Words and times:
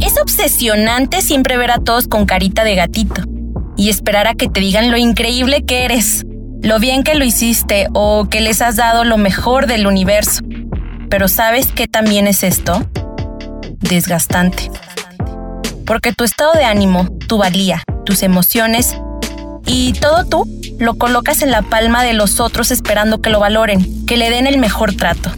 Es 0.00 0.20
obsesionante 0.20 1.22
siempre 1.22 1.56
ver 1.56 1.70
a 1.70 1.78
todos 1.78 2.06
con 2.06 2.26
carita 2.26 2.64
de 2.64 2.74
gatito 2.74 3.22
y 3.76 3.88
esperar 3.88 4.26
a 4.26 4.34
que 4.34 4.48
te 4.48 4.60
digan 4.60 4.90
lo 4.90 4.98
increíble 4.98 5.64
que 5.64 5.84
eres, 5.84 6.24
lo 6.62 6.78
bien 6.78 7.02
que 7.02 7.14
lo 7.14 7.24
hiciste 7.24 7.88
o 7.94 8.28
que 8.28 8.40
les 8.40 8.60
has 8.60 8.76
dado 8.76 9.04
lo 9.04 9.16
mejor 9.16 9.66
del 9.66 9.86
universo. 9.86 10.42
Pero 11.08 11.28
¿sabes 11.28 11.68
qué 11.68 11.88
también 11.88 12.26
es 12.26 12.42
esto? 12.42 12.86
Desgastante. 13.78 14.70
Porque 15.86 16.12
tu 16.12 16.24
estado 16.24 16.52
de 16.52 16.64
ánimo, 16.64 17.08
tu 17.26 17.38
valía, 17.38 17.82
tus 18.04 18.22
emociones 18.22 18.96
y 19.66 19.94
todo 19.94 20.24
tú 20.26 20.44
lo 20.78 20.96
colocas 20.96 21.40
en 21.40 21.50
la 21.50 21.62
palma 21.62 22.04
de 22.04 22.12
los 22.12 22.38
otros 22.38 22.70
esperando 22.70 23.22
que 23.22 23.30
lo 23.30 23.40
valoren, 23.40 24.04
que 24.04 24.18
le 24.18 24.28
den 24.28 24.46
el 24.46 24.58
mejor 24.58 24.94
trato. 24.94 25.30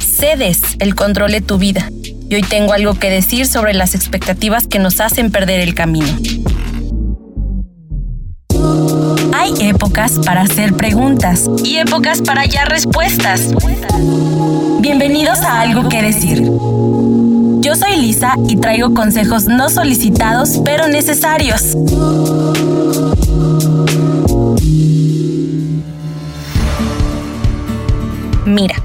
Cedes 0.00 0.62
el 0.78 0.94
control 0.94 1.32
de 1.32 1.42
tu 1.42 1.58
vida. 1.58 1.90
Y 2.28 2.34
hoy 2.34 2.42
tengo 2.42 2.72
algo 2.72 2.94
que 2.94 3.08
decir 3.08 3.46
sobre 3.46 3.72
las 3.72 3.94
expectativas 3.94 4.66
que 4.66 4.80
nos 4.80 5.00
hacen 5.00 5.30
perder 5.30 5.60
el 5.60 5.74
camino. 5.74 6.06
Hay 9.32 9.52
épocas 9.60 10.18
para 10.24 10.40
hacer 10.40 10.74
preguntas 10.74 11.48
y 11.62 11.76
épocas 11.76 12.22
para 12.22 12.40
hallar 12.40 12.68
respuestas. 12.68 13.50
Bienvenidos 14.80 15.38
a 15.40 15.60
Algo 15.60 15.88
que 15.88 16.02
decir. 16.02 16.42
Yo 17.60 17.76
soy 17.76 17.96
Lisa 17.96 18.34
y 18.48 18.56
traigo 18.56 18.92
consejos 18.92 19.44
no 19.44 19.70
solicitados 19.70 20.60
pero 20.64 20.88
necesarios. 20.88 21.76
Mira, 28.46 28.76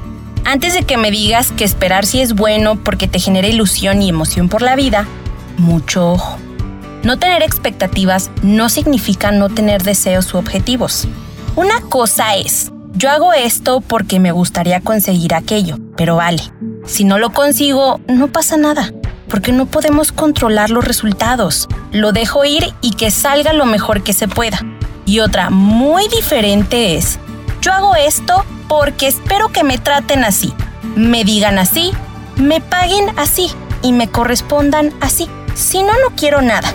antes 0.45 0.73
de 0.73 0.84
que 0.84 0.98
me 0.98 1.12
digas 1.12 1.52
que 1.52 1.63
esperar 1.63 2.05
si 2.05 2.22
es 2.22 2.34
bueno 2.34 2.76
porque 2.84 3.08
te 3.08 3.20
genera 3.20 3.48
ilusión 3.48 4.02
y 4.02 4.09
emoción 4.09 4.50
por 4.50 4.62
la 4.62 4.76
vida, 4.76 5.08
mucho 5.58 6.12
ojo. 6.12 6.38
No 7.04 7.17
tener 7.17 7.41
expectativas 7.41 8.30
no 8.44 8.69
significa 8.69 9.31
no 9.31 9.50
tener 9.50 9.84
deseos 9.84 10.34
u 10.34 10.38
objetivos. 10.38 11.08
Una 11.56 11.81
cosa 11.81 12.36
es, 12.36 12.72
yo 12.94 13.09
hago 13.09 13.34
esto 13.34 13.81
porque 13.81 14.19
me 14.19 14.31
gustaría 14.31 14.81
conseguir 14.81 15.34
aquello, 15.34 15.78
pero 15.97 16.17
vale, 16.17 16.44
si 16.86 17.03
no 17.03 17.17
lo 17.17 17.31
consigo, 17.31 18.00
no 18.08 18.28
pasa 18.28 18.58
nada, 18.58 18.92
porque 19.28 19.52
no 19.52 19.66
podemos 19.66 20.12
controlar 20.12 20.69
los 20.69 20.86
resultados. 20.86 21.67
Lo 21.92 22.12
dejo 22.12 22.45
ir 22.45 22.73
y 22.81 22.92
que 22.92 23.12
salga 23.12 23.53
lo 23.53 23.66
mejor 23.66 24.03
que 24.03 24.14
se 24.14 24.28
pueda. 24.28 24.59
Y 25.06 25.19
otra 25.19 25.50
muy 25.50 26.08
diferente 26.09 26.95
es, 26.95 27.17
yo 27.62 27.73
hago 27.73 27.95
esto 27.95 28.45
porque 28.72 29.05
espero 29.05 29.50
que 29.50 29.66
me 29.66 29.77
traten 29.77 30.23
así, 30.23 30.53
me 30.95 31.25
digan 31.25 31.59
así, 31.59 31.91
me 32.38 32.61
paguen 32.61 33.19
así 33.19 33.52
y 33.81 33.91
me 33.91 34.09
correspondan 34.09 34.94
así. 35.02 35.28
Si 35.55 35.83
no, 35.83 35.91
no 36.00 36.16
quiero 36.16 36.41
nada. 36.41 36.72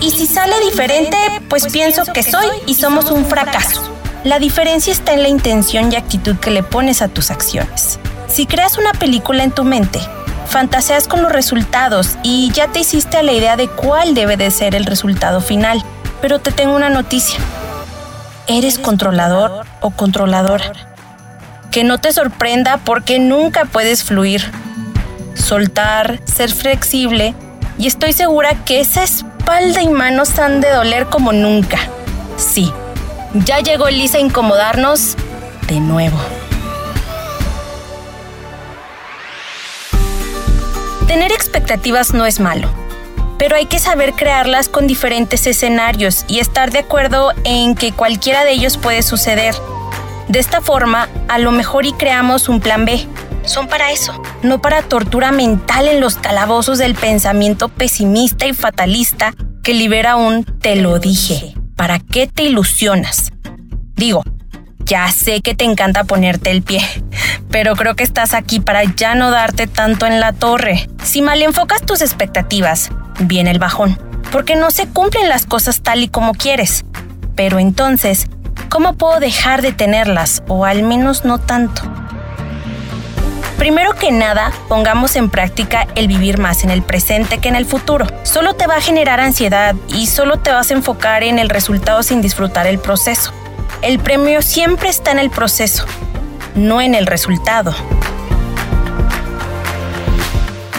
Y 0.00 0.12
si 0.12 0.28
sale 0.28 0.54
diferente, 0.60 1.16
pues 1.48 1.66
pienso 1.72 2.04
que 2.04 2.22
soy 2.22 2.46
y 2.66 2.74
somos 2.74 3.10
un 3.10 3.24
fracaso. 3.26 3.82
La 4.22 4.38
diferencia 4.38 4.92
está 4.92 5.12
en 5.12 5.24
la 5.24 5.28
intención 5.28 5.90
y 5.90 5.96
actitud 5.96 6.36
que 6.36 6.52
le 6.52 6.62
pones 6.62 7.02
a 7.02 7.08
tus 7.08 7.32
acciones. 7.32 7.98
Si 8.28 8.46
creas 8.46 8.78
una 8.78 8.92
película 8.92 9.42
en 9.42 9.50
tu 9.50 9.64
mente, 9.64 9.98
fantaseas 10.46 11.08
con 11.08 11.20
los 11.20 11.32
resultados 11.32 12.16
y 12.22 12.52
ya 12.52 12.68
te 12.68 12.78
hiciste 12.78 13.16
a 13.16 13.24
la 13.24 13.32
idea 13.32 13.56
de 13.56 13.66
cuál 13.66 14.14
debe 14.14 14.36
de 14.36 14.52
ser 14.52 14.76
el 14.76 14.86
resultado 14.86 15.40
final. 15.40 15.82
Pero 16.22 16.38
te 16.38 16.52
tengo 16.52 16.76
una 16.76 16.90
noticia. 16.90 17.40
Eres 18.46 18.78
controlador 18.78 19.66
o 19.80 19.90
controladora 19.90 20.89
que 21.70 21.84
no 21.84 21.98
te 21.98 22.12
sorprenda 22.12 22.78
porque 22.78 23.18
nunca 23.18 23.64
puedes 23.64 24.04
fluir. 24.04 24.50
Soltar, 25.34 26.20
ser 26.24 26.52
flexible 26.52 27.34
y 27.78 27.86
estoy 27.86 28.12
segura 28.12 28.64
que 28.64 28.80
esa 28.80 29.04
espalda 29.04 29.82
y 29.82 29.88
manos 29.88 30.38
han 30.38 30.60
de 30.60 30.70
doler 30.70 31.06
como 31.06 31.32
nunca. 31.32 31.78
Sí, 32.36 32.72
ya 33.32 33.60
llegó 33.60 33.88
Lisa 33.88 34.18
a 34.18 34.20
incomodarnos 34.20 35.16
de 35.66 35.80
nuevo. 35.80 36.18
Tener 41.06 41.32
expectativas 41.32 42.12
no 42.12 42.26
es 42.26 42.38
malo, 42.38 42.68
pero 43.38 43.56
hay 43.56 43.66
que 43.66 43.78
saber 43.78 44.12
crearlas 44.12 44.68
con 44.68 44.86
diferentes 44.86 45.46
escenarios 45.46 46.24
y 46.28 46.38
estar 46.38 46.70
de 46.70 46.80
acuerdo 46.80 47.32
en 47.44 47.74
que 47.74 47.92
cualquiera 47.92 48.44
de 48.44 48.52
ellos 48.52 48.76
puede 48.76 49.02
suceder. 49.02 49.54
De 50.30 50.38
esta 50.38 50.60
forma, 50.60 51.08
a 51.26 51.38
lo 51.38 51.50
mejor 51.50 51.86
y 51.86 51.92
creamos 51.92 52.48
un 52.48 52.60
plan 52.60 52.84
B. 52.84 53.04
Son 53.44 53.66
para 53.66 53.90
eso, 53.90 54.22
no 54.44 54.62
para 54.62 54.82
tortura 54.82 55.32
mental 55.32 55.88
en 55.88 56.00
los 56.00 56.14
calabozos 56.14 56.78
del 56.78 56.94
pensamiento 56.94 57.68
pesimista 57.68 58.46
y 58.46 58.52
fatalista 58.52 59.34
que 59.64 59.74
libera 59.74 60.14
un 60.14 60.44
te 60.44 60.76
lo 60.76 61.00
dije. 61.00 61.54
¿Para 61.74 61.98
qué 61.98 62.28
te 62.28 62.44
ilusionas? 62.44 63.32
Digo, 63.96 64.22
ya 64.84 65.10
sé 65.10 65.40
que 65.40 65.56
te 65.56 65.64
encanta 65.64 66.04
ponerte 66.04 66.52
el 66.52 66.62
pie, 66.62 66.80
pero 67.50 67.74
creo 67.74 67.96
que 67.96 68.04
estás 68.04 68.32
aquí 68.32 68.60
para 68.60 68.84
ya 68.84 69.16
no 69.16 69.32
darte 69.32 69.66
tanto 69.66 70.06
en 70.06 70.20
la 70.20 70.32
torre. 70.32 70.88
Si 71.02 71.22
mal 71.22 71.42
enfocas 71.42 71.82
tus 71.82 72.02
expectativas, 72.02 72.90
viene 73.18 73.50
el 73.50 73.58
bajón, 73.58 73.98
porque 74.30 74.54
no 74.54 74.70
se 74.70 74.86
cumplen 74.86 75.28
las 75.28 75.44
cosas 75.44 75.80
tal 75.80 76.04
y 76.04 76.08
como 76.08 76.34
quieres. 76.34 76.84
Pero 77.34 77.58
entonces, 77.58 78.28
¿Cómo 78.70 78.92
puedo 78.92 79.18
dejar 79.18 79.62
de 79.62 79.72
tenerlas 79.72 80.44
o 80.46 80.64
al 80.64 80.84
menos 80.84 81.24
no 81.24 81.38
tanto? 81.38 81.82
Primero 83.58 83.94
que 83.94 84.12
nada, 84.12 84.52
pongamos 84.68 85.16
en 85.16 85.28
práctica 85.28 85.88
el 85.96 86.06
vivir 86.06 86.38
más 86.38 86.62
en 86.62 86.70
el 86.70 86.82
presente 86.82 87.38
que 87.38 87.48
en 87.48 87.56
el 87.56 87.66
futuro. 87.66 88.06
Solo 88.22 88.54
te 88.54 88.68
va 88.68 88.76
a 88.76 88.80
generar 88.80 89.18
ansiedad 89.18 89.74
y 89.88 90.06
solo 90.06 90.38
te 90.38 90.52
vas 90.52 90.70
a 90.70 90.74
enfocar 90.74 91.24
en 91.24 91.40
el 91.40 91.48
resultado 91.48 92.04
sin 92.04 92.22
disfrutar 92.22 92.68
el 92.68 92.78
proceso. 92.78 93.32
El 93.82 93.98
premio 93.98 94.40
siempre 94.40 94.88
está 94.88 95.10
en 95.10 95.18
el 95.18 95.30
proceso, 95.30 95.84
no 96.54 96.80
en 96.80 96.94
el 96.94 97.06
resultado. 97.06 97.74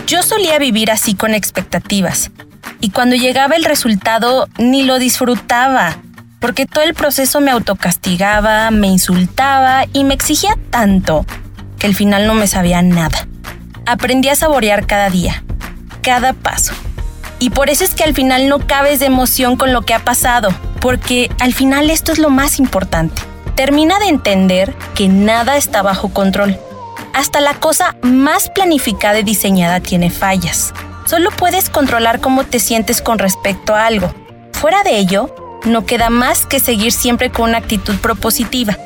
Yo 0.07 0.23
solía 0.23 0.57
vivir 0.59 0.91
así 0.91 1.13
con 1.13 1.33
expectativas 1.33 2.31
y 2.79 2.91
cuando 2.91 3.17
llegaba 3.17 3.57
el 3.57 3.65
resultado 3.65 4.47
ni 4.57 4.83
lo 4.83 4.97
disfrutaba 4.97 5.97
porque 6.41 6.65
todo 6.65 6.83
el 6.83 6.95
proceso 6.95 7.39
me 7.39 7.51
autocastigaba, 7.51 8.71
me 8.71 8.87
insultaba 8.87 9.85
y 9.93 10.03
me 10.03 10.15
exigía 10.15 10.57
tanto 10.71 11.23
que 11.77 11.85
al 11.85 11.95
final 11.95 12.27
no 12.27 12.33
me 12.33 12.47
sabía 12.47 12.81
nada. 12.81 13.27
Aprendí 13.85 14.27
a 14.27 14.35
saborear 14.35 14.87
cada 14.87 15.09
día, 15.11 15.43
cada 16.01 16.33
paso. 16.33 16.73
Y 17.37 17.51
por 17.51 17.69
eso 17.69 17.83
es 17.83 17.93
que 17.93 18.03
al 18.03 18.15
final 18.15 18.49
no 18.49 18.59
cabes 18.67 18.99
de 18.99 19.05
emoción 19.05 19.55
con 19.55 19.71
lo 19.71 19.83
que 19.83 19.93
ha 19.93 19.99
pasado, 19.99 20.49
porque 20.79 21.29
al 21.39 21.53
final 21.53 21.91
esto 21.91 22.11
es 22.11 22.17
lo 22.17 22.31
más 22.31 22.57
importante. 22.59 23.21
Termina 23.55 23.99
de 23.99 24.07
entender 24.07 24.73
que 24.95 25.07
nada 25.07 25.57
está 25.57 25.83
bajo 25.83 26.09
control. 26.09 26.59
Hasta 27.13 27.39
la 27.39 27.53
cosa 27.55 27.95
más 28.01 28.49
planificada 28.49 29.19
y 29.19 29.23
diseñada 29.23 29.79
tiene 29.79 30.09
fallas. 30.09 30.73
Solo 31.05 31.29
puedes 31.31 31.69
controlar 31.69 32.19
cómo 32.19 32.45
te 32.45 32.59
sientes 32.59 33.01
con 33.01 33.19
respecto 33.19 33.75
a 33.75 33.85
algo. 33.85 34.13
Fuera 34.53 34.83
de 34.83 34.97
ello, 34.97 35.35
no 35.65 35.85
queda 35.85 36.09
más 36.09 36.45
que 36.45 36.59
seguir 36.59 36.91
siempre 36.91 37.31
con 37.31 37.49
una 37.49 37.59
actitud 37.59 37.95
propositiva. 37.97 38.77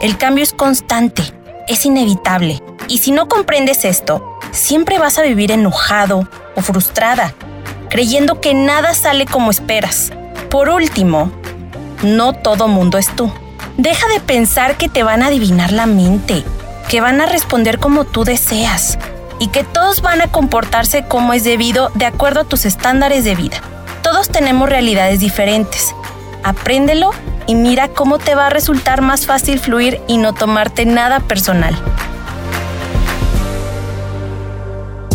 El 0.00 0.16
cambio 0.16 0.42
es 0.42 0.52
constante, 0.52 1.22
es 1.68 1.84
inevitable, 1.86 2.62
y 2.88 2.98
si 2.98 3.10
no 3.12 3.28
comprendes 3.28 3.84
esto, 3.84 4.38
siempre 4.50 4.98
vas 4.98 5.18
a 5.18 5.22
vivir 5.22 5.52
enojado 5.52 6.28
o 6.56 6.60
frustrada, 6.62 7.34
creyendo 7.88 8.40
que 8.40 8.54
nada 8.54 8.94
sale 8.94 9.26
como 9.26 9.50
esperas. 9.50 10.12
Por 10.50 10.68
último, 10.68 11.30
no 12.02 12.32
todo 12.32 12.68
mundo 12.68 12.98
es 12.98 13.14
tú. 13.14 13.32
Deja 13.76 14.08
de 14.08 14.20
pensar 14.20 14.76
que 14.76 14.88
te 14.88 15.02
van 15.02 15.22
a 15.22 15.28
adivinar 15.28 15.72
la 15.72 15.86
mente, 15.86 16.44
que 16.88 17.00
van 17.00 17.20
a 17.20 17.26
responder 17.26 17.78
como 17.78 18.04
tú 18.04 18.24
deseas 18.24 18.98
y 19.38 19.48
que 19.48 19.64
todos 19.64 20.02
van 20.02 20.20
a 20.20 20.30
comportarse 20.30 21.04
como 21.04 21.32
es 21.32 21.44
debido 21.44 21.90
de 21.94 22.04
acuerdo 22.04 22.40
a 22.40 22.44
tus 22.44 22.66
estándares 22.66 23.24
de 23.24 23.36
vida. 23.36 23.60
Todos 24.02 24.28
tenemos 24.28 24.68
realidades 24.68 25.20
diferentes 25.20 25.94
apréndelo 26.44 27.10
y 27.46 27.54
mira 27.54 27.88
cómo 27.88 28.18
te 28.18 28.34
va 28.34 28.46
a 28.46 28.50
resultar 28.50 29.02
más 29.02 29.26
fácil 29.26 29.58
fluir 29.58 30.00
y 30.06 30.18
no 30.18 30.32
tomarte 30.32 30.84
nada 30.86 31.20
personal. 31.20 31.76